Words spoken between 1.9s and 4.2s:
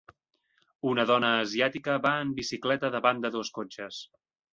va en bicicleta davant de dos cotxes.